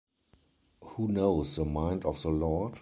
Who 0.83 1.09
knows 1.09 1.57
the 1.57 1.63
mind 1.63 2.05
of 2.05 2.19
the 2.23 2.29
Lord? 2.29 2.69